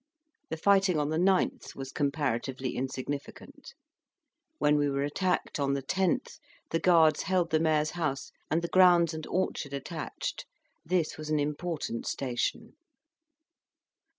The 0.49 0.57
fighting 0.57 0.97
on 0.97 1.11
the 1.11 1.19
9th 1.19 1.75
was 1.75 1.91
comparatively 1.91 2.75
insignificant. 2.75 3.75
When 4.57 4.75
we 4.77 4.89
were 4.89 5.03
attacked 5.03 5.59
on 5.59 5.73
the 5.75 5.83
10th, 5.83 6.39
the 6.71 6.79
Guards 6.79 7.21
held 7.21 7.51
the 7.51 7.59
mayor's 7.59 7.91
house, 7.91 8.31
and 8.49 8.63
the 8.63 8.67
grounds 8.67 9.13
and 9.13 9.27
orchards 9.27 9.75
attached: 9.75 10.47
this 10.83 11.19
was 11.19 11.29
an 11.29 11.39
important 11.39 12.07
station. 12.07 12.73